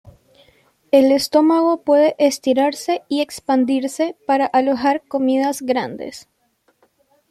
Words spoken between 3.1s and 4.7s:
expandirse para